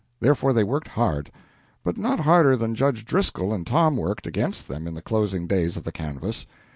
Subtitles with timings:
[0.19, 1.31] Therefore they worked hard,
[1.83, 5.77] but not harder than Judge Driscoll and Tom worked against them in the closing days
[5.77, 6.47] of the canvas.